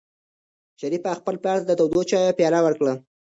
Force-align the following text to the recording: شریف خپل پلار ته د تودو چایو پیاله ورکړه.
شریف 0.79 1.03
خپل 1.19 1.35
پلار 1.43 1.59
ته 1.61 1.65
د 1.67 1.71
تودو 1.79 2.01
چایو 2.09 2.37
پیاله 2.39 2.59
ورکړه. 2.63 2.93